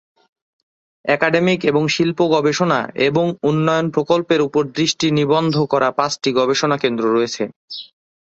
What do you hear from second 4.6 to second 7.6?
দৃষ্টি নিবদ্ধ করা পাঁচটি গবেষণা কেন্দ্র রয়েছে।